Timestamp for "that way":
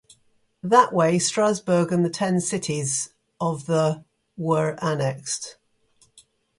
0.63-1.19